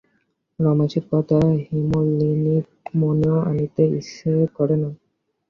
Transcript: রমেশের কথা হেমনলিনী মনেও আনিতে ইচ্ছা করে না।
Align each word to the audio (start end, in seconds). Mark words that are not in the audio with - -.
রমেশের 0.59 1.05
কথা 1.11 1.39
হেমনলিনী 1.63 2.55
মনেও 2.95 3.37
আনিতে 3.49 3.83
ইচ্ছা 3.97 4.31
করে 4.57 4.75
না। 4.75 4.89